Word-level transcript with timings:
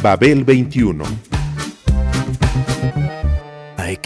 Babel 0.00 0.44
21 0.44 1.02
I 1.02 1.27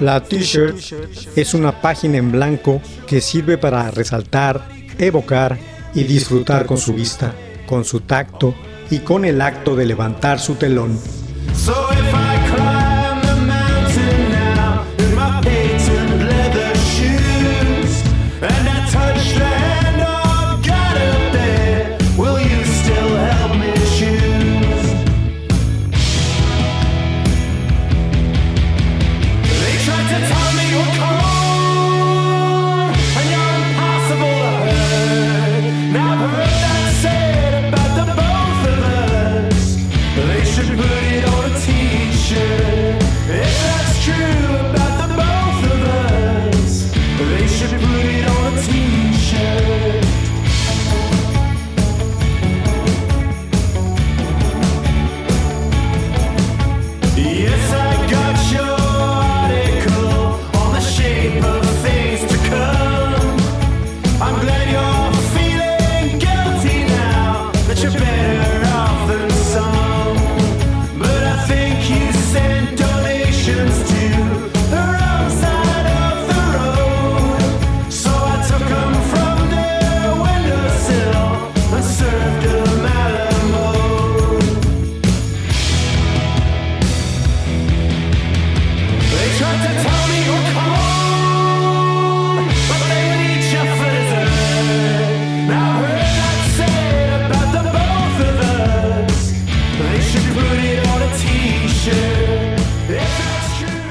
La 0.00 0.22
T-shirt 0.22 0.76
es 1.36 1.54
una 1.54 1.80
página 1.80 2.18
en 2.18 2.30
blanco 2.30 2.82
que 3.06 3.20
sirve 3.20 3.56
para 3.56 3.90
resaltar, 3.90 4.68
evocar 4.98 5.58
y 5.94 6.04
disfrutar 6.04 6.66
con 6.66 6.76
su 6.76 6.92
vista, 6.92 7.34
con 7.66 7.84
su 7.84 8.00
tacto 8.00 8.54
y 8.90 8.98
con 8.98 9.24
el 9.24 9.40
acto 9.40 9.74
de 9.74 9.86
levantar 9.86 10.38
su 10.38 10.56
telón. 10.56 10.98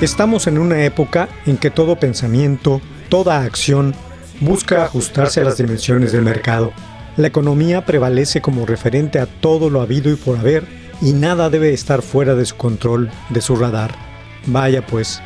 Estamos 0.01 0.45
en 0.47 0.57
una 0.57 0.83
época 0.83 1.29
en 1.45 1.55
que 1.55 1.71
todo 1.71 1.95
pensamiento, 1.97 2.81
toda 3.07 3.43
acción, 3.43 3.95
busca 4.41 4.83
ajustarse 4.83 5.39
a 5.39 5.45
las 5.45 5.57
dimensiones 5.57 6.11
del 6.11 6.21
mercado. 6.21 6.73
La 7.15 7.27
economía 7.27 7.85
prevalece 7.85 8.41
como 8.41 8.65
referente 8.65 9.19
a 9.19 9.25
todo 9.25 9.69
lo 9.69 9.79
habido 9.79 10.11
y 10.11 10.17
por 10.17 10.37
haber, 10.37 10.65
y 11.01 11.13
nada 11.13 11.49
debe 11.49 11.71
estar 11.71 12.01
fuera 12.01 12.35
de 12.35 12.45
su 12.45 12.57
control, 12.57 13.09
de 13.29 13.39
su 13.39 13.55
radar. 13.55 13.95
Vaya 14.47 14.85
pues, 14.85 15.21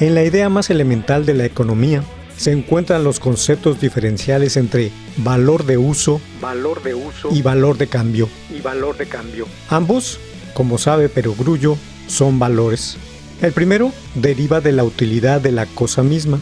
en 0.00 0.16
la 0.16 0.24
idea 0.24 0.48
más 0.48 0.68
elemental 0.70 1.24
de 1.24 1.34
la 1.34 1.44
economía 1.44 2.02
se 2.36 2.50
encuentran 2.50 3.04
los 3.04 3.20
conceptos 3.20 3.80
diferenciales 3.80 4.56
entre 4.56 4.90
valor 5.18 5.64
de 5.64 5.78
uso, 5.78 6.20
valor 6.40 6.82
de 6.82 6.96
uso 6.96 7.28
y 7.30 7.40
valor 7.42 7.78
de 7.78 7.86
cambio. 7.86 8.28
Y 8.50 8.60
valor 8.60 8.96
de 8.96 9.06
cambio. 9.06 9.46
Ambos, 9.70 10.18
como 10.54 10.76
sabe 10.76 11.08
Perogrullo, 11.08 11.76
son 12.08 12.40
valores. 12.40 12.98
El 13.42 13.52
primero 13.52 13.92
deriva 14.14 14.60
de 14.60 14.70
la 14.70 14.84
utilidad 14.84 15.40
de 15.40 15.50
la 15.50 15.66
cosa 15.66 16.04
misma, 16.04 16.38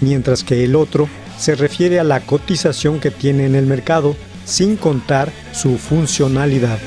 mientras 0.00 0.42
que 0.42 0.64
el 0.64 0.76
otro 0.76 1.06
se 1.38 1.54
refiere 1.54 2.00
a 2.00 2.04
la 2.04 2.20
cotización 2.20 3.00
que 3.00 3.10
tiene 3.10 3.44
en 3.44 3.54
el 3.54 3.66
mercado 3.66 4.16
sin 4.46 4.76
contar 4.76 5.30
su 5.52 5.76
funcionalidad. 5.76 6.78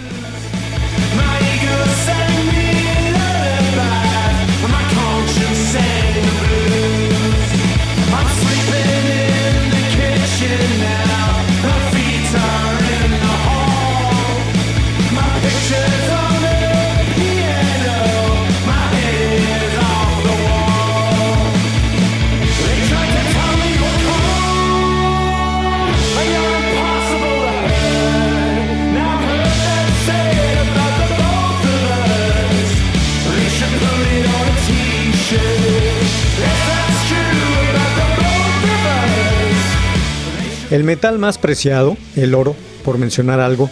El 40.82 40.88
metal 40.88 41.20
más 41.20 41.38
preciado, 41.38 41.96
el 42.16 42.34
oro, 42.34 42.56
por 42.84 42.98
mencionar 42.98 43.40
algo, 43.40 43.70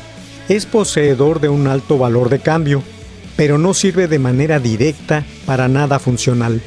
es 0.47 0.68
poseedor 0.68 1.39
de 1.39 1.50
un 1.50 1.66
alto 1.66 1.98
valor 1.98 2.30
de 2.30 2.38
cambio, 2.38 2.83
pero 3.36 3.57
no 3.57 3.74
sirve 3.74 4.07
de 4.07 4.19
manera 4.19 4.60
directa 4.60 5.25
para 5.48 5.68
nada 5.68 5.98
funcional. 5.98 6.62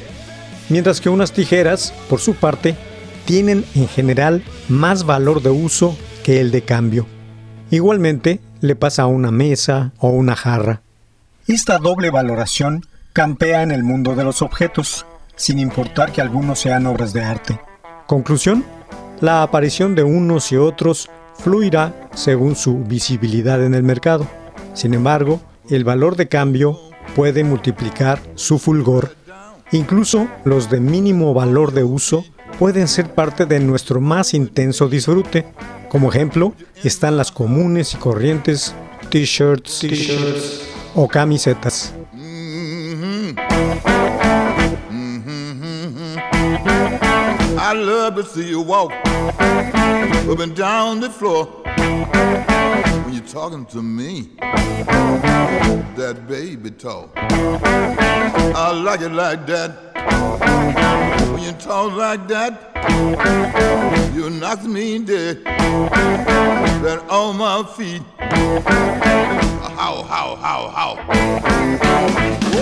Mientras 0.67 0.99
que 0.99 1.07
unas 1.07 1.31
tijeras, 1.31 1.93
por 2.09 2.19
su 2.19 2.35
parte, 2.35 2.75
tienen 3.23 3.63
en 3.73 3.87
general 3.87 4.43
más 4.67 5.05
valor 5.05 5.41
de 5.41 5.49
uso 5.49 5.97
que 6.25 6.41
el 6.41 6.51
de 6.51 6.63
cambio. 6.63 7.07
Igualmente 7.71 8.41
le 8.59 8.75
pasa 8.75 9.03
a 9.03 9.07
una 9.07 9.31
mesa 9.31 9.93
o 9.97 10.09
una 10.09 10.35
jarra. 10.35 10.81
Esta 11.47 11.77
doble 11.77 12.09
valoración 12.09 12.85
campea 13.13 13.63
en 13.63 13.71
el 13.71 13.85
mundo 13.85 14.13
de 14.13 14.25
los 14.25 14.41
objetos, 14.41 15.05
sin 15.37 15.57
importar 15.57 16.11
que 16.11 16.19
algunos 16.19 16.59
sean 16.59 16.85
obras 16.85 17.13
de 17.13 17.23
arte. 17.23 17.61
Conclusión, 18.07 18.65
la 19.23 19.41
aparición 19.41 19.95
de 19.95 20.03
unos 20.03 20.51
y 20.51 20.57
otros 20.57 21.09
fluirá 21.39 22.09
según 22.13 22.57
su 22.57 22.79
visibilidad 22.79 23.63
en 23.63 23.73
el 23.73 23.81
mercado. 23.81 24.27
Sin 24.73 24.93
embargo, 24.93 25.39
el 25.69 25.85
valor 25.85 26.17
de 26.17 26.27
cambio 26.27 26.77
puede 27.15 27.45
multiplicar 27.45 28.19
su 28.35 28.59
fulgor. 28.59 29.15
Incluso 29.71 30.27
los 30.43 30.69
de 30.69 30.81
mínimo 30.81 31.33
valor 31.33 31.71
de 31.71 31.85
uso 31.85 32.25
pueden 32.59 32.89
ser 32.89 33.13
parte 33.13 33.45
de 33.45 33.61
nuestro 33.61 34.01
más 34.01 34.33
intenso 34.33 34.89
disfrute. 34.89 35.45
Como 35.87 36.09
ejemplo, 36.09 36.53
están 36.83 37.15
las 37.15 37.31
comunes 37.31 37.93
y 37.93 37.97
corrientes 37.99 38.75
t-shirts 39.09 39.87
o 40.95 41.07
camisetas. 41.07 41.93
I 47.73 47.75
love 47.75 48.13
to 48.17 48.23
see 48.23 48.47
you 48.47 48.61
walk 48.61 48.91
up 48.91 50.39
and 50.39 50.55
down 50.55 50.99
the 50.99 51.09
floor 51.09 51.45
when 53.03 53.15
you're 53.15 53.23
talking 53.23 53.65
to 53.65 53.81
me. 53.81 54.29
That 55.97 56.27
baby 56.27 56.69
talk. 56.69 57.09
I 57.17 58.71
like 58.73 59.01
it 59.01 59.09
like 59.09 59.47
that. 59.47 59.71
When 61.31 61.41
you 61.41 61.53
talk 61.53 61.93
like 61.93 62.27
that, 62.27 62.75
you 64.13 64.29
knock 64.29 64.63
me 64.65 64.99
dead. 64.99 65.43
That 65.43 67.03
on 67.09 67.37
my 67.37 67.63
feet. 67.75 68.03
How, 69.79 70.03
how, 70.03 70.35
how, 70.35 70.69
how. 70.69 72.52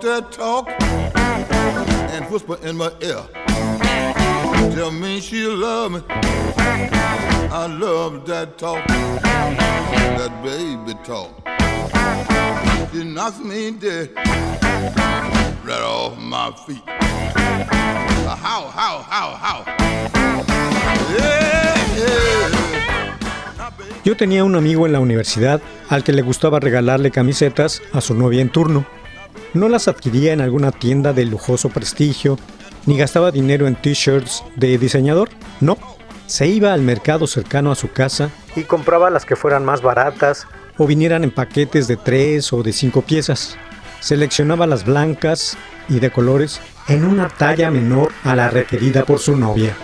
That 0.00 0.32
talk 0.32 0.68
and 2.14 2.24
whisper 2.30 2.56
in 2.66 2.76
my 2.76 2.90
ear. 3.00 3.22
Tell 4.74 4.90
me 4.90 5.20
she 5.20 5.44
love 5.46 5.92
me. 5.92 6.00
I 6.08 7.66
love 7.66 8.24
that 8.26 8.56
talk, 8.58 8.86
that 8.86 10.32
baby 10.42 10.94
talk. 11.04 11.30
She 12.92 13.04
knocks 13.04 13.38
me 13.38 13.72
dead 13.72 14.10
right 15.64 15.82
off 15.82 16.18
my 16.18 16.52
feet. 16.66 16.82
How, 16.88 18.68
how, 18.68 19.02
how, 19.02 19.34
how? 19.36 19.64
Yeah, 21.18 21.76
yeah. 21.96 22.62
Yo 24.04 24.16
tenía 24.16 24.42
un 24.42 24.56
amigo 24.56 24.86
en 24.86 24.92
la 24.92 25.00
universidad 25.00 25.60
al 25.88 26.02
que 26.02 26.12
le 26.12 26.22
gustaba 26.22 26.58
regalarle 26.58 27.12
camisetas 27.12 27.80
a 27.92 28.00
su 28.00 28.14
novia 28.14 28.42
en 28.42 28.48
turno. 28.48 28.84
No 29.54 29.68
las 29.68 29.86
adquiría 29.86 30.32
en 30.32 30.40
alguna 30.40 30.72
tienda 30.72 31.12
de 31.12 31.26
lujoso 31.26 31.68
prestigio, 31.68 32.38
ni 32.86 32.96
gastaba 32.96 33.30
dinero 33.30 33.66
en 33.66 33.76
t-shirts 33.76 34.42
de 34.56 34.78
diseñador, 34.78 35.28
no. 35.60 35.76
Se 36.26 36.46
iba 36.46 36.72
al 36.72 36.80
mercado 36.80 37.26
cercano 37.26 37.70
a 37.70 37.74
su 37.74 37.92
casa 37.92 38.30
y 38.56 38.62
compraba 38.62 39.10
las 39.10 39.26
que 39.26 39.36
fueran 39.36 39.64
más 39.64 39.82
baratas 39.82 40.46
o 40.78 40.86
vinieran 40.86 41.24
en 41.24 41.30
paquetes 41.30 41.86
de 41.86 41.98
tres 41.98 42.52
o 42.52 42.62
de 42.62 42.72
cinco 42.72 43.02
piezas. 43.02 43.58
Seleccionaba 44.00 44.66
las 44.66 44.86
blancas 44.86 45.58
y 45.88 46.00
de 46.00 46.10
colores 46.10 46.60
en 46.88 47.04
una 47.04 47.28
talla 47.28 47.70
menor 47.70 48.10
a 48.24 48.34
la 48.34 48.48
requerida 48.48 49.04
por 49.04 49.18
su 49.18 49.36
novia. 49.36 49.76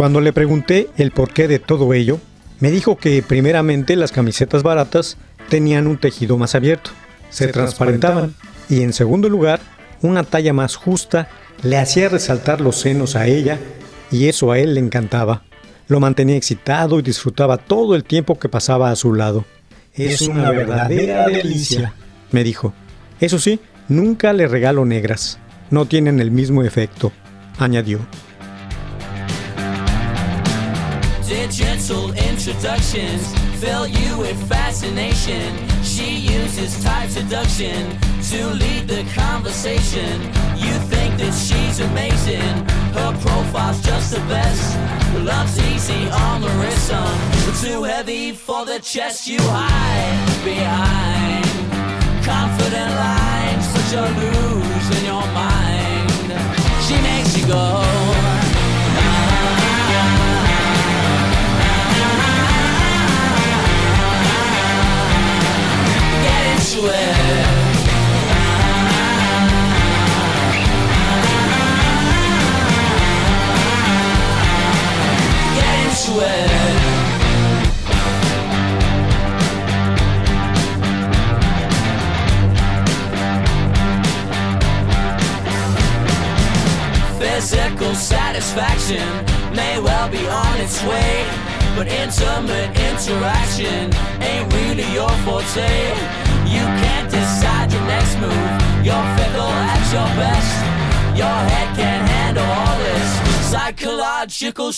Cuando 0.00 0.22
le 0.22 0.32
pregunté 0.32 0.88
el 0.96 1.10
porqué 1.10 1.46
de 1.46 1.58
todo 1.58 1.92
ello, 1.92 2.20
me 2.58 2.70
dijo 2.70 2.96
que 2.96 3.22
primeramente 3.22 3.96
las 3.96 4.12
camisetas 4.12 4.62
baratas 4.62 5.18
tenían 5.50 5.86
un 5.86 5.98
tejido 5.98 6.38
más 6.38 6.54
abierto, 6.54 6.92
se 7.28 7.48
transparentaban 7.48 8.34
y 8.70 8.80
en 8.80 8.94
segundo 8.94 9.28
lugar, 9.28 9.60
una 10.00 10.24
talla 10.24 10.54
más 10.54 10.74
justa 10.74 11.28
le 11.62 11.76
hacía 11.76 12.08
resaltar 12.08 12.62
los 12.62 12.76
senos 12.76 13.14
a 13.14 13.26
ella 13.26 13.58
y 14.10 14.28
eso 14.28 14.50
a 14.52 14.58
él 14.58 14.72
le 14.72 14.80
encantaba. 14.80 15.42
Lo 15.86 16.00
mantenía 16.00 16.36
excitado 16.36 16.98
y 16.98 17.02
disfrutaba 17.02 17.58
todo 17.58 17.94
el 17.94 18.04
tiempo 18.04 18.38
que 18.38 18.48
pasaba 18.48 18.90
a 18.90 18.96
su 18.96 19.12
lado. 19.12 19.44
Es 19.92 20.22
una 20.22 20.50
verdadera 20.50 21.26
delicia, 21.26 21.92
me 22.32 22.42
dijo. 22.42 22.72
Eso 23.20 23.38
sí, 23.38 23.60
nunca 23.90 24.32
le 24.32 24.48
regalo 24.48 24.86
negras. 24.86 25.38
No 25.70 25.84
tienen 25.84 26.20
el 26.20 26.30
mismo 26.30 26.64
efecto, 26.64 27.12
añadió. 27.58 27.98
Did 31.30 31.52
gentle 31.52 32.10
introductions 32.14 33.22
fill 33.60 33.86
you 33.86 34.18
with 34.18 34.36
fascination? 34.48 35.54
She 35.84 36.16
uses 36.16 36.82
type 36.82 37.08
seduction 37.08 37.96
to 38.30 38.46
lead 38.48 38.88
the 38.88 39.04
conversation. 39.14 40.22
You 40.56 40.74
think 40.90 41.18
that 41.18 41.32
she's 41.32 41.78
amazing, 41.78 42.66
her 42.98 43.12
profile's 43.22 43.80
just 43.80 44.12
the 44.12 44.18
best. 44.26 44.76
Love's 45.22 45.56
easy 45.70 46.10
on 46.10 46.40
the 46.40 46.48
wrist, 46.58 46.88
son, 46.88 47.20
but 47.46 47.54
too 47.64 47.84
heavy 47.84 48.32
for 48.32 48.66
the 48.66 48.80
chest 48.80 49.28
you 49.28 49.38
hide 49.40 50.44
behind. 50.44 51.46
Confident 52.24 52.90
lines, 53.06 53.66
but 53.72 53.86
you're 53.92 54.14
losing 54.18 55.04
your 55.06 55.26
mind. 55.30 56.10
She 56.88 57.00
makes 57.00 57.38
you 57.38 57.46
go. 57.46 58.39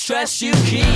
Stress 0.03 0.43
you 0.43 0.51
keep 0.65 0.92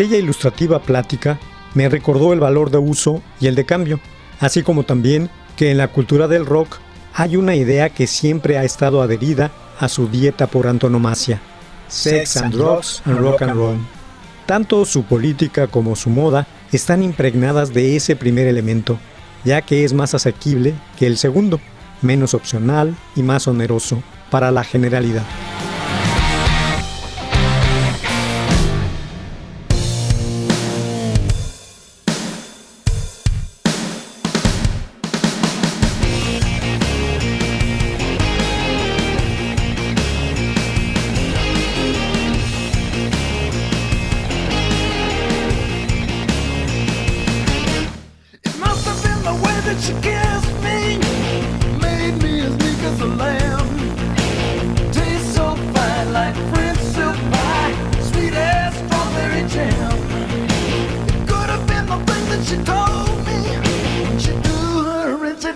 Aquella 0.00 0.16
ilustrativa 0.16 0.80
plática 0.80 1.38
me 1.74 1.86
recordó 1.90 2.32
el 2.32 2.40
valor 2.40 2.70
de 2.70 2.78
uso 2.78 3.20
y 3.38 3.48
el 3.48 3.54
de 3.54 3.66
cambio, 3.66 4.00
así 4.40 4.62
como 4.62 4.84
también 4.84 5.28
que 5.56 5.70
en 5.70 5.76
la 5.76 5.88
cultura 5.88 6.26
del 6.26 6.46
rock 6.46 6.78
hay 7.12 7.36
una 7.36 7.54
idea 7.54 7.90
que 7.90 8.06
siempre 8.06 8.56
ha 8.56 8.64
estado 8.64 9.02
adherida 9.02 9.50
a 9.78 9.90
su 9.90 10.08
dieta 10.08 10.46
por 10.46 10.68
antonomasia, 10.68 11.42
sex 11.88 12.38
and 12.38 12.54
drugs 12.54 13.02
and 13.04 13.18
rock 13.18 13.42
and 13.42 13.52
roll. 13.52 13.76
Tanto 14.46 14.86
su 14.86 15.02
política 15.02 15.66
como 15.66 15.94
su 15.94 16.08
moda 16.08 16.46
están 16.72 17.02
impregnadas 17.02 17.74
de 17.74 17.94
ese 17.94 18.16
primer 18.16 18.46
elemento, 18.46 18.98
ya 19.44 19.60
que 19.60 19.84
es 19.84 19.92
más 19.92 20.14
asequible 20.14 20.72
que 20.98 21.08
el 21.08 21.18
segundo, 21.18 21.60
menos 22.00 22.32
opcional 22.32 22.96
y 23.16 23.22
más 23.22 23.46
oneroso 23.46 24.02
para 24.30 24.50
la 24.50 24.64
generalidad. 24.64 25.26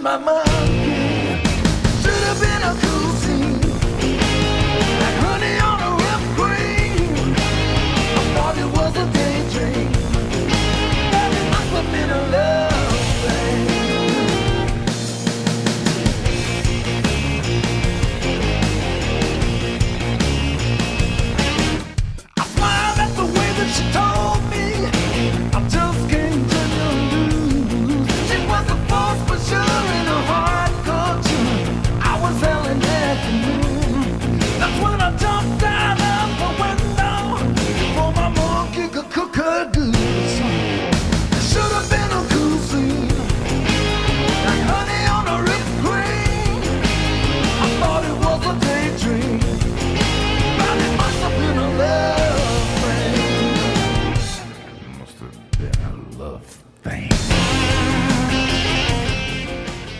My 0.04 0.18
mind. 0.18 0.53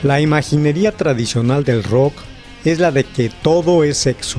La 0.05 0.21
imaginería 0.21 0.93
tradicional 0.93 1.65
del 1.65 1.83
rock 1.83 2.13
es 2.67 2.79
la 2.79 2.93
de 2.93 3.05
que 3.05 3.31
todo 3.43 3.85
es 3.85 3.97
sexo. 3.97 4.39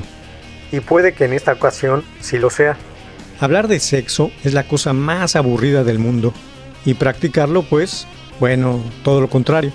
Y 0.70 0.78
puede 0.78 1.12
que 1.12 1.24
en 1.24 1.32
esta 1.32 1.54
ocasión 1.54 2.04
sí 2.20 2.38
lo 2.38 2.50
sea. 2.50 2.76
Hablar 3.40 3.66
de 3.66 3.80
sexo 3.80 4.30
es 4.44 4.54
la 4.54 4.68
cosa 4.68 4.92
más 4.92 5.34
aburrida 5.34 5.82
del 5.82 5.98
mundo. 5.98 6.32
Y 6.84 6.94
practicarlo, 6.94 7.64
pues, 7.64 8.06
bueno, 8.38 8.80
todo 9.02 9.20
lo 9.20 9.28
contrario. 9.28 9.72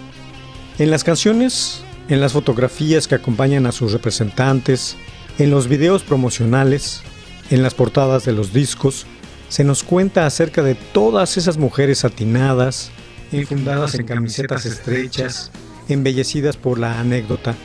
En 0.79 0.91
las 0.91 1.03
canciones, 1.03 1.83
en 2.07 2.21
las 2.21 2.31
fotografías 2.31 3.09
que 3.09 3.15
acompañan 3.15 3.65
a 3.65 3.73
sus 3.73 3.91
representantes, 3.91 4.95
en 5.39 5.51
los 5.51 5.67
videos 5.67 6.03
promocionales, 6.03 7.01
en 7.49 7.63
las 7.63 7.73
portadas 7.73 8.23
de 8.23 8.31
los 8.31 8.53
discos, 8.53 9.05
se 9.49 9.65
nos 9.65 9.83
cuenta 9.83 10.25
acerca 10.25 10.63
de 10.63 10.75
todas 10.75 11.35
esas 11.35 11.57
mujeres 11.57 12.05
atinadas, 12.05 12.91
infundadas 13.33 13.95
en 13.95 14.05
camisetas 14.05 14.65
estrechas, 14.65 15.51
embellecidas 15.91 16.57
por 16.57 16.79
la 16.79 16.99
anécdota, 16.99 17.55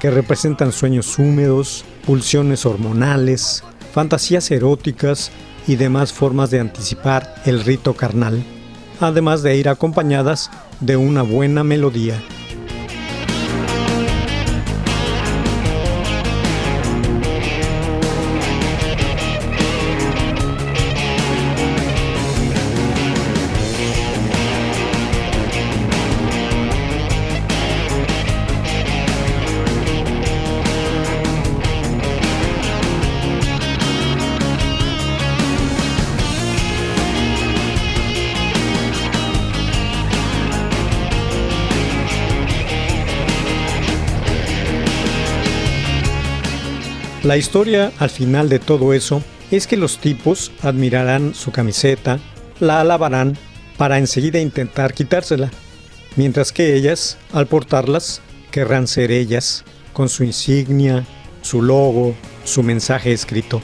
que 0.00 0.10
representan 0.10 0.72
sueños 0.72 1.18
húmedos, 1.18 1.84
pulsiones 2.04 2.66
hormonales, 2.66 3.64
fantasías 3.92 4.50
eróticas 4.50 5.30
y 5.66 5.76
demás 5.76 6.12
formas 6.12 6.50
de 6.50 6.60
anticipar 6.60 7.34
el 7.44 7.64
rito 7.64 7.94
carnal, 7.94 8.42
además 9.00 9.42
de 9.42 9.56
ir 9.56 9.68
acompañadas 9.68 10.50
de 10.80 10.96
una 10.96 11.22
buena 11.22 11.64
melodía. 11.64 12.22
La 47.26 47.36
historia 47.36 47.90
al 47.98 48.10
final 48.10 48.48
de 48.48 48.60
todo 48.60 48.92
eso 48.92 49.20
es 49.50 49.66
que 49.66 49.76
los 49.76 49.98
tipos 49.98 50.52
admirarán 50.62 51.34
su 51.34 51.50
camiseta, 51.50 52.20
la 52.60 52.80
alabarán 52.80 53.36
para 53.76 53.98
enseguida 53.98 54.38
intentar 54.38 54.94
quitársela, 54.94 55.50
mientras 56.14 56.52
que 56.52 56.76
ellas, 56.76 57.18
al 57.32 57.48
portarlas, 57.48 58.22
querrán 58.52 58.86
ser 58.86 59.10
ellas, 59.10 59.64
con 59.92 60.08
su 60.08 60.22
insignia, 60.22 61.04
su 61.42 61.62
logo, 61.62 62.14
su 62.44 62.62
mensaje 62.62 63.12
escrito. 63.12 63.60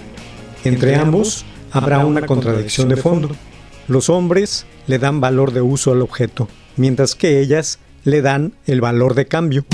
Entre 0.65 0.97
ambos 0.97 1.45
habrá 1.71 2.05
una 2.05 2.27
contradicción 2.27 2.89
de 2.89 2.97
fondo. 2.97 3.31
Los 3.87 4.11
hombres 4.11 4.67
le 4.89 4.99
dan 4.99 5.21
valor 5.21 5.53
de 5.53 5.61
uso 5.61 5.93
al 5.93 6.03
objeto, 6.03 6.49
mientras 6.77 7.15
que 7.15 7.39
ellas 7.39 7.79
le 8.03 8.23
dan 8.23 8.55
el 8.67 8.81
valor 8.81 9.15
de 9.15 9.27
cambio. 9.27 9.65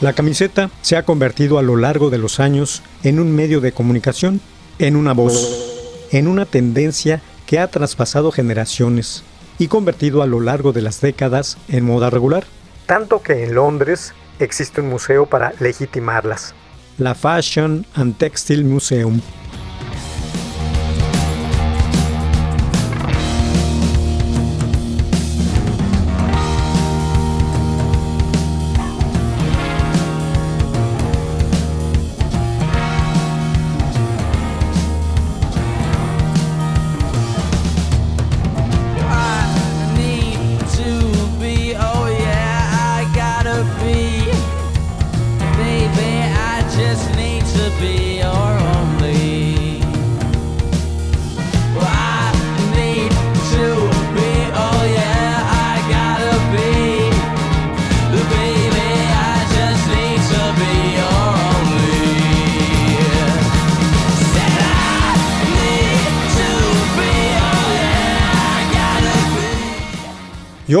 La 0.00 0.14
camiseta 0.14 0.70
se 0.80 0.96
ha 0.96 1.04
convertido 1.04 1.58
a 1.58 1.62
lo 1.62 1.76
largo 1.76 2.08
de 2.08 2.16
los 2.16 2.40
años 2.40 2.82
en 3.04 3.20
un 3.20 3.36
medio 3.36 3.60
de 3.60 3.72
comunicación, 3.72 4.40
en 4.78 4.96
una 4.96 5.12
voz, 5.12 6.08
en 6.10 6.26
una 6.26 6.46
tendencia 6.46 7.20
que 7.46 7.58
ha 7.58 7.68
traspasado 7.68 8.32
generaciones 8.32 9.24
y 9.58 9.68
convertido 9.68 10.22
a 10.22 10.26
lo 10.26 10.40
largo 10.40 10.72
de 10.72 10.80
las 10.80 11.02
décadas 11.02 11.58
en 11.68 11.84
moda 11.84 12.08
regular. 12.08 12.44
Tanto 12.86 13.22
que 13.22 13.44
en 13.44 13.54
Londres 13.54 14.14
existe 14.40 14.80
un 14.80 14.88
museo 14.88 15.26
para 15.26 15.52
legitimarlas, 15.60 16.54
la 16.98 17.14
Fashion 17.14 17.86
and 17.94 18.16
Textile 18.18 18.64
Museum. 18.64 19.20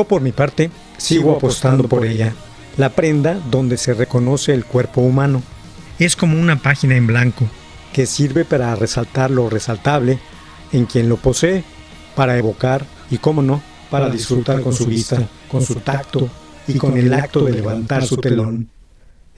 Yo 0.00 0.04
por 0.06 0.22
mi 0.22 0.32
parte 0.32 0.70
sigo 0.96 1.32
apostando 1.32 1.86
por 1.86 2.06
ella, 2.06 2.32
la 2.78 2.88
prenda 2.88 3.38
donde 3.50 3.76
se 3.76 3.92
reconoce 3.92 4.54
el 4.54 4.64
cuerpo 4.64 5.02
humano. 5.02 5.42
Es 5.98 6.16
como 6.16 6.40
una 6.40 6.56
página 6.56 6.96
en 6.96 7.06
blanco 7.06 7.46
que 7.92 8.06
sirve 8.06 8.46
para 8.46 8.74
resaltar 8.74 9.30
lo 9.30 9.50
resaltable 9.50 10.18
en 10.72 10.86
quien 10.86 11.10
lo 11.10 11.18
posee, 11.18 11.64
para 12.16 12.38
evocar 12.38 12.86
y, 13.10 13.18
cómo 13.18 13.42
no, 13.42 13.60
para 13.90 14.08
disfrutar 14.08 14.62
con 14.62 14.72
su 14.72 14.86
vista, 14.86 15.28
con 15.50 15.60
su 15.60 15.74
tacto 15.74 16.30
y 16.66 16.78
con 16.78 16.96
el 16.96 17.12
acto 17.12 17.44
de 17.44 17.52
levantar 17.52 18.06
su 18.06 18.16
telón. 18.16 18.70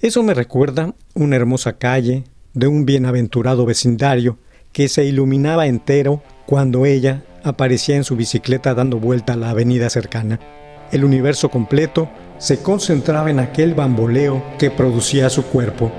Eso 0.01 0.23
me 0.23 0.33
recuerda 0.33 0.95
una 1.15 1.35
hermosa 1.35 1.73
calle 1.73 2.23
de 2.55 2.69
un 2.69 2.87
bienaventurado 2.87 3.67
vecindario 3.67 4.39
que 4.71 4.89
se 4.89 5.05
iluminaba 5.05 5.67
entero 5.67 6.23
cuando 6.47 6.87
ella 6.87 7.25
aparecía 7.45 7.97
en 7.97 8.05
su 8.05 8.17
bicicleta 8.17 8.75
dando 8.75 8.99
vuelta 8.99 9.33
a 9.33 9.37
la 9.37 9.51
avenida 9.51 9.91
cercana. 9.91 10.39
El 10.91 11.05
universo 11.05 11.49
completo 11.49 12.11
se 12.39 12.63
concentraba 12.63 13.31
en 13.31 13.39
aquel 13.39 13.75
bamboleo 13.75 14.43
que 14.59 14.71
producía 14.71 15.31
su 15.31 15.45
cuerpo. 15.45 15.91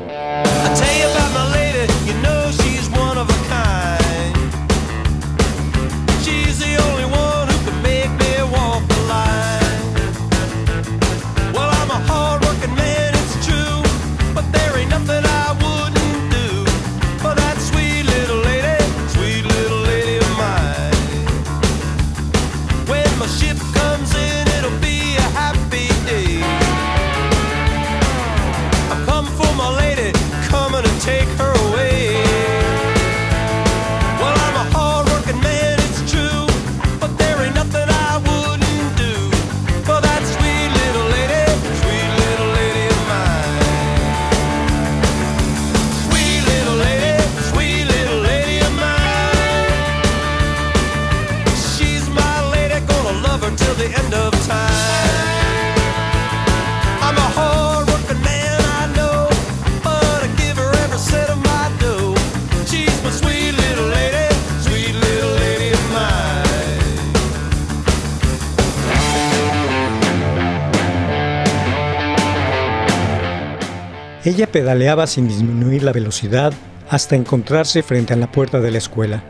Ella 74.33 74.51
pedaleaba 74.51 75.05
sin 75.05 75.27
disminuir 75.27 75.83
la 75.83 75.91
velocidad 75.91 76.53
hasta 76.89 77.15
encontrarse 77.15 77.83
frente 77.83 78.13
a 78.13 78.15
la 78.15 78.31
puerta 78.31 78.61
de 78.61 78.71
la 78.71 78.79
escuela. 78.79 79.23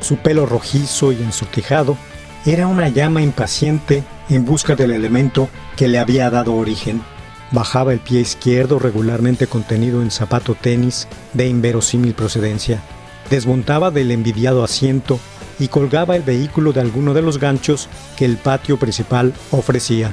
Su 0.00 0.16
pelo 0.16 0.46
rojizo 0.46 1.12
y 1.12 1.16
ensortijado 1.16 1.98
era 2.46 2.66
una 2.66 2.88
llama 2.88 3.20
impaciente 3.20 4.02
en 4.30 4.46
busca 4.46 4.74
del 4.74 4.92
elemento 4.92 5.50
que 5.76 5.88
le 5.88 5.98
había 5.98 6.30
dado 6.30 6.54
origen. 6.54 7.02
Bajaba 7.50 7.92
el 7.92 7.98
pie 7.98 8.20
izquierdo 8.20 8.78
regularmente 8.78 9.46
contenido 9.46 10.00
en 10.00 10.10
zapato 10.10 10.54
tenis 10.54 11.06
de 11.34 11.48
inverosímil 11.48 12.14
procedencia. 12.14 12.80
Desmontaba 13.28 13.90
del 13.90 14.10
envidiado 14.10 14.64
asiento 14.64 15.20
y 15.58 15.68
colgaba 15.68 16.16
el 16.16 16.22
vehículo 16.22 16.72
de 16.72 16.80
alguno 16.80 17.12
de 17.12 17.20
los 17.20 17.38
ganchos 17.38 17.90
que 18.16 18.24
el 18.24 18.38
patio 18.38 18.78
principal 18.78 19.34
ofrecía. 19.50 20.12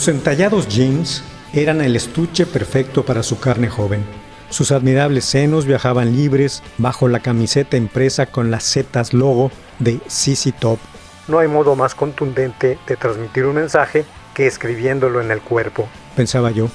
Los 0.00 0.08
entallados 0.08 0.66
jeans 0.66 1.22
eran 1.52 1.82
el 1.82 1.94
estuche 1.94 2.46
perfecto 2.46 3.04
para 3.04 3.22
su 3.22 3.38
carne 3.38 3.68
joven. 3.68 4.02
Sus 4.48 4.72
admirables 4.72 5.26
senos 5.26 5.66
viajaban 5.66 6.16
libres 6.16 6.62
bajo 6.78 7.06
la 7.06 7.20
camiseta 7.20 7.76
impresa 7.76 8.24
con 8.24 8.50
las 8.50 8.64
setas 8.64 9.12
logo 9.12 9.50
de 9.78 10.00
CC 10.08 10.52
Top. 10.52 10.78
No 11.28 11.38
hay 11.38 11.48
modo 11.48 11.76
más 11.76 11.94
contundente 11.94 12.78
de 12.86 12.96
transmitir 12.96 13.44
un 13.44 13.56
mensaje 13.56 14.06
que 14.32 14.46
escribiéndolo 14.46 15.20
en 15.20 15.30
el 15.32 15.42
cuerpo, 15.42 15.86
pensaba 16.16 16.50
yo. 16.50 16.70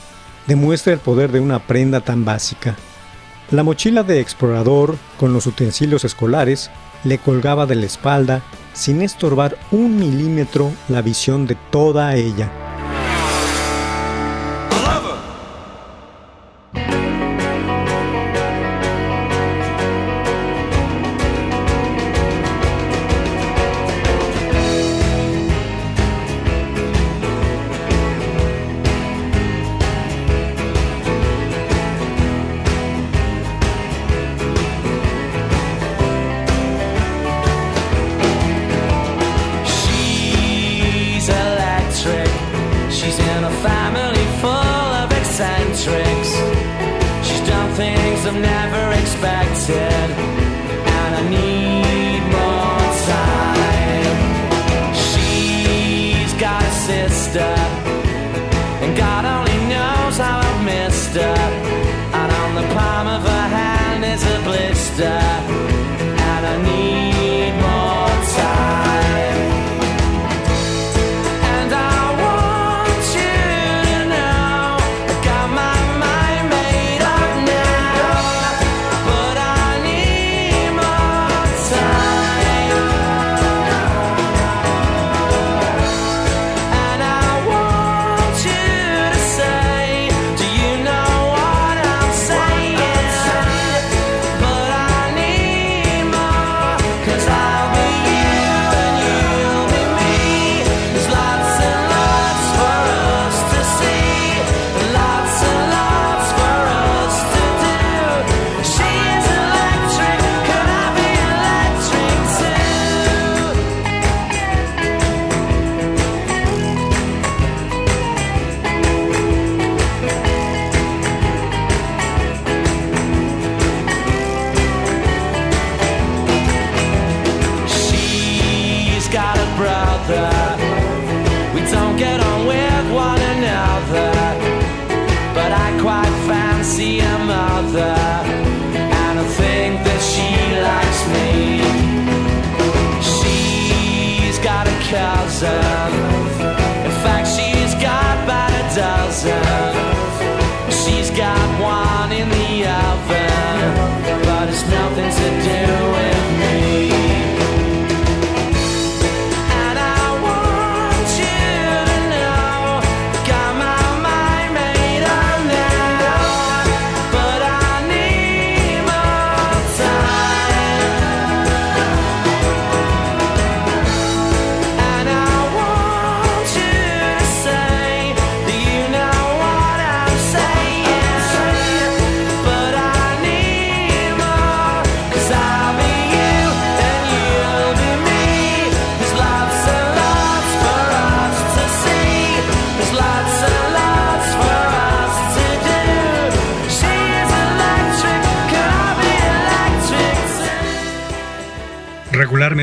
Demuestra 0.45 0.93
el 0.93 0.99
poder 0.99 1.31
de 1.31 1.39
una 1.39 1.57
prenda 1.57 2.01
tan 2.01 2.25
básica. 2.25 2.75
La 3.49 3.63
mochila 3.63 4.03
de 4.03 4.19
explorador, 4.19 4.97
con 5.19 5.33
los 5.33 5.47
utensilios 5.47 6.05
escolares, 6.05 6.69
le 7.03 7.17
colgaba 7.17 7.65
de 7.65 7.73
la 7.73 7.87
espalda 7.87 8.43
sin 8.73 9.01
estorbar 9.01 9.57
un 9.71 9.97
milímetro 9.97 10.71
la 10.89 11.01
visión 11.01 11.47
de 11.47 11.57
toda 11.71 12.13
ella. 12.13 12.51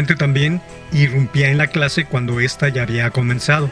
También 0.06 0.60
irrumpía 0.92 1.50
en 1.50 1.58
la 1.58 1.68
clase 1.68 2.04
cuando 2.04 2.40
ésta 2.40 2.68
ya 2.68 2.82
había 2.82 3.10
comenzado. 3.10 3.70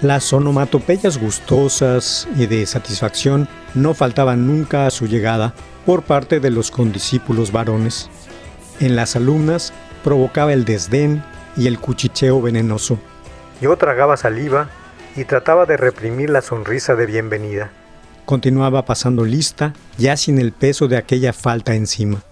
Las 0.00 0.32
onomatopeyas 0.32 1.18
gustosas 1.18 2.28
y 2.36 2.46
de 2.46 2.66
satisfacción 2.66 3.48
no 3.74 3.94
faltaban 3.94 4.46
nunca 4.46 4.86
a 4.86 4.90
su 4.90 5.06
llegada 5.06 5.54
por 5.86 6.02
parte 6.02 6.40
de 6.40 6.50
los 6.50 6.70
condiscípulos 6.70 7.52
varones. 7.52 8.10
En 8.80 8.96
las 8.96 9.16
alumnas 9.16 9.72
provocaba 10.02 10.52
el 10.52 10.64
desdén 10.64 11.22
y 11.56 11.66
el 11.66 11.78
cuchicheo 11.78 12.42
venenoso. 12.42 12.98
Yo 13.60 13.76
tragaba 13.76 14.16
saliva 14.16 14.68
y 15.16 15.24
trataba 15.24 15.64
de 15.64 15.76
reprimir 15.76 16.30
la 16.30 16.42
sonrisa 16.42 16.94
de 16.96 17.06
bienvenida. 17.06 17.70
Continuaba 18.24 18.84
pasando 18.84 19.24
lista, 19.24 19.74
ya 19.96 20.16
sin 20.16 20.38
el 20.38 20.52
peso 20.52 20.88
de 20.88 20.96
aquella 20.96 21.32
falta 21.32 21.74
encima. 21.74 22.22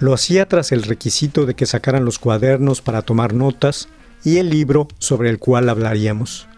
Lo 0.00 0.12
hacía 0.12 0.48
tras 0.48 0.72
el 0.72 0.82
requisito 0.82 1.46
de 1.46 1.54
que 1.54 1.66
sacaran 1.66 2.04
los 2.04 2.18
cuadernos 2.18 2.82
para 2.82 3.02
tomar 3.02 3.32
notas 3.32 3.88
y 4.24 4.38
el 4.38 4.50
libro 4.50 4.88
sobre 4.98 5.30
el 5.30 5.38
cual 5.38 5.68
hablaríamos. 5.68 6.48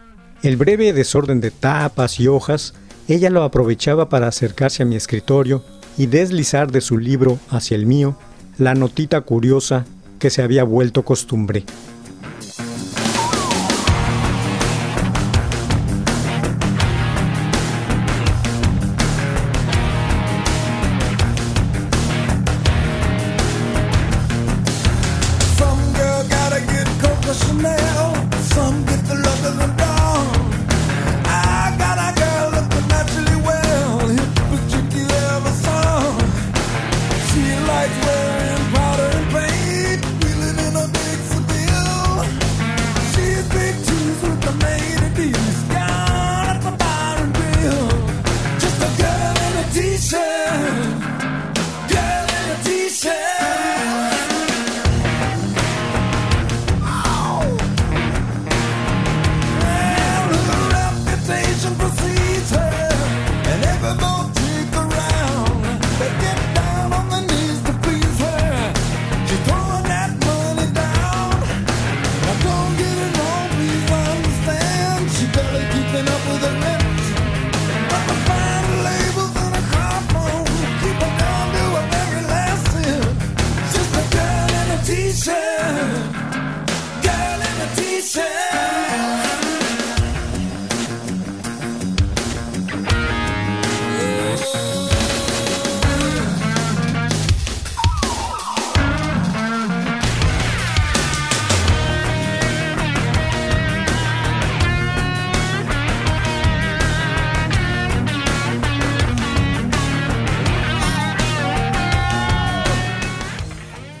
El 0.43 0.57
breve 0.57 0.93
desorden 0.93 1.41
de 1.41 1.51
tapas 1.51 2.19
y 2.19 2.27
hojas, 2.27 2.73
ella 3.07 3.29
lo 3.29 3.43
aprovechaba 3.43 4.09
para 4.09 4.27
acercarse 4.27 4.83
a 4.83 4.85
mi 4.85 4.95
escritorio 4.95 5.63
y 5.97 6.07
deslizar 6.07 6.71
de 6.71 6.81
su 6.81 6.97
libro 6.97 7.39
hacia 7.49 7.75
el 7.75 7.85
mío 7.85 8.17
la 8.57 8.73
notita 8.73 9.21
curiosa 9.21 9.85
que 10.19 10.29
se 10.29 10.41
había 10.41 10.63
vuelto 10.63 11.03
costumbre. 11.03 11.63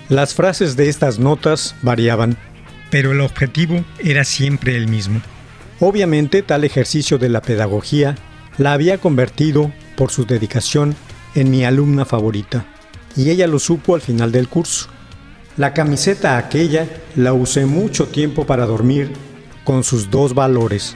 Las 0.09 0.33
frases 0.33 0.77
de 0.77 0.87
estas 0.87 1.19
notas 1.19 1.75
variaban, 1.81 2.37
pero 2.89 3.11
el 3.11 3.19
objetivo 3.19 3.83
era 3.99 4.23
siempre 4.23 4.77
el 4.77 4.87
mismo. 4.87 5.21
Obviamente 5.81 6.43
tal 6.43 6.63
ejercicio 6.63 7.17
de 7.17 7.27
la 7.27 7.41
pedagogía 7.41 8.15
la 8.57 8.71
había 8.71 8.99
convertido, 8.99 9.71
por 9.97 10.09
su 10.11 10.25
dedicación, 10.25 10.95
en 11.35 11.51
mi 11.51 11.65
alumna 11.65 12.05
favorita, 12.05 12.65
y 13.17 13.29
ella 13.31 13.47
lo 13.47 13.59
supo 13.59 13.95
al 13.95 14.01
final 14.01 14.31
del 14.31 14.47
curso. 14.47 14.87
La 15.57 15.73
camiseta 15.73 16.37
aquella 16.37 16.87
la 17.15 17.33
usé 17.33 17.65
mucho 17.65 18.05
tiempo 18.07 18.45
para 18.45 18.65
dormir 18.65 19.11
con 19.65 19.83
sus 19.83 20.09
dos 20.09 20.33
valores, 20.33 20.95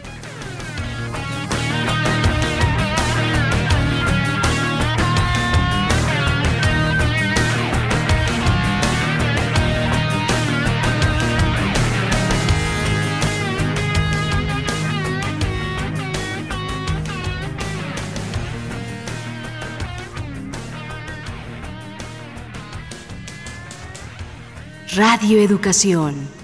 Radio 25.21 25.39
Educación. 25.39 26.40